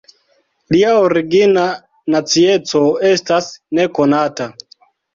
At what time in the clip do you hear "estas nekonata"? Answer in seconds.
3.13-4.53